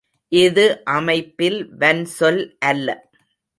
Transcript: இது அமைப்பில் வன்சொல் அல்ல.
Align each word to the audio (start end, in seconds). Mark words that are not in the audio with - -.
இது 0.31 0.63
அமைப்பில் 0.93 1.59
வன்சொல் 1.79 2.41
அல்ல. 2.69 2.87